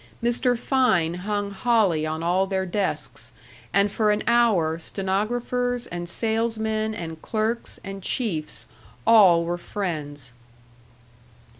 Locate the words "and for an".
3.71-4.23